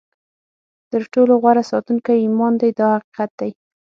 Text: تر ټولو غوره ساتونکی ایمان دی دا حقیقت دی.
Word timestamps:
تر 0.91 1.01
ټولو 1.13 1.33
غوره 1.41 1.63
ساتونکی 1.71 2.15
ایمان 2.23 2.53
دی 2.61 2.69
دا 2.79 2.87
حقیقت 2.97 3.29
دی. 3.39 3.51